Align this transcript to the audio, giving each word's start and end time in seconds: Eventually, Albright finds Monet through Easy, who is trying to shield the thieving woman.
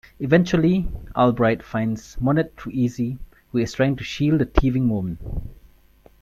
Eventually, 0.19 0.89
Albright 1.15 1.61
finds 1.61 2.19
Monet 2.19 2.49
through 2.57 2.71
Easy, 2.71 3.19
who 3.51 3.59
is 3.59 3.73
trying 3.73 3.95
to 3.97 4.03
shield 4.03 4.39
the 4.41 4.45
thieving 4.45 4.89
woman. 4.89 5.51